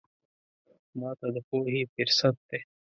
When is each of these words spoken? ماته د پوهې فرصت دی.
ماته 0.99 1.27
د 1.35 1.37
پوهې 1.47 1.81
فرصت 1.93 2.35
دی. 2.49 2.59